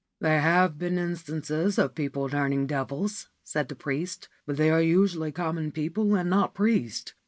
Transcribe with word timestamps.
4 0.19 0.29
There 0.29 0.41
have 0.41 0.79
been 0.79 0.97
instances 0.97 1.77
of 1.77 1.93
people 1.93 2.27
turning 2.27 2.65
devils/ 2.65 3.29
said 3.43 3.67
the 3.69 3.75
priest; 3.75 4.23
c 4.23 4.29
but 4.47 4.57
they 4.57 4.71
are 4.71 4.81
usually 4.81 5.31
common 5.31 5.71
people 5.71 6.15
and 6.15 6.27
not 6.27 6.55
priests. 6.55 7.13